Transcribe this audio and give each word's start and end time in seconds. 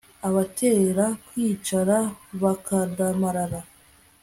Abatera 0.27 1.05
kwicara 1.25 1.97
bakadamarara 2.41 3.61